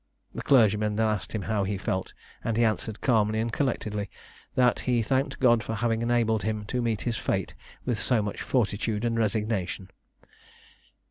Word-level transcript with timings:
The 0.33 0.41
clergyman 0.41 0.95
then 0.95 1.05
asked 1.05 1.31
him 1.33 1.43
how 1.43 1.63
he 1.63 1.77
felt; 1.77 2.15
and 2.43 2.57
he 2.57 2.63
answered 2.65 3.01
calmly 3.01 3.37
and 3.39 3.53
collectedly, 3.53 4.09
that 4.55 4.79
"he 4.79 5.03
thanked 5.03 5.39
God 5.39 5.61
for 5.61 5.75
having 5.75 6.01
enabled 6.01 6.41
him 6.41 6.65
to 6.69 6.81
meet 6.81 7.03
his 7.03 7.17
fate 7.17 7.53
with 7.85 7.99
so 7.99 8.23
much 8.23 8.41
fortitude 8.41 9.05
and 9.05 9.15
resignation." 9.19 9.91